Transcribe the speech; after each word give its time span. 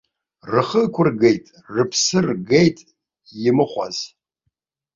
Рхы 0.53 0.81
ықәыргеит, 0.85 1.45
рыԥсы 1.73 2.19
ргеит 2.27 2.77
имыхәаз. 3.47 3.97